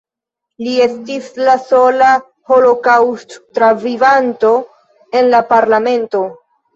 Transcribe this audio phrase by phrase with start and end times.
[0.67, 2.07] Li estis la sola
[2.51, 4.55] holokaŭst-travivanto
[5.21, 6.23] en la parlamento.